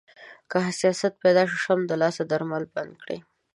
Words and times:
که 0.49 0.57
حساسیت 0.67 1.13
پیدا 1.23 1.43
شو، 1.49 1.57
سمدلاسه 1.65 2.23
درمل 2.31 2.63
بند 2.73 2.93
کړئ. 3.01 3.19